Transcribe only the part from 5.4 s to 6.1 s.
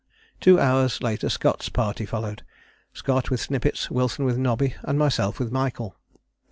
Michael.